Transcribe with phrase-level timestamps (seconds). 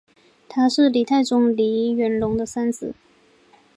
[0.49, 2.95] 他是黎太宗黎元龙的三子。